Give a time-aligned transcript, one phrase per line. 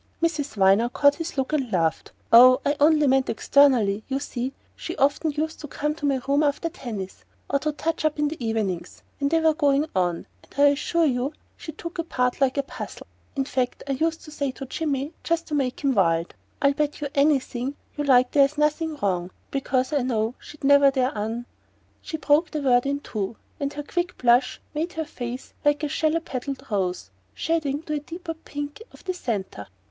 [0.19, 2.11] Miss Viner caught his look and laughed.
[2.33, 4.03] "Oh, I only meant externally!
[4.07, 8.03] You see, she often used to come to my room after tennis, or to touch
[8.03, 11.99] up in the evenings, when they were going on; and I assure you she took
[11.99, 13.05] apart like a puzzle.
[13.35, 16.33] In fact I used to say to Jimmy just to make him wild:
[16.63, 21.15] 'I'll bet you anything you like there's nothing wrong, because I know she'd never dare
[21.15, 21.45] un'"
[22.01, 25.87] She broke the word in two, and her quick blush made her face like a
[25.87, 29.67] shallow petalled rose shading to the deeper pink of the centre.